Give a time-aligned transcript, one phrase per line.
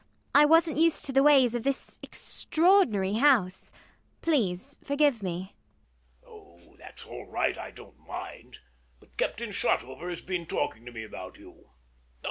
[0.33, 3.71] I wasn't used to the ways of this extraordinary house.
[4.23, 5.53] Please forgive me.
[6.25, 6.39] MANGAN.
[6.71, 8.57] Oh, that's all right: I don't mind.
[8.99, 11.69] But Captain Shotover has been talking to me about you.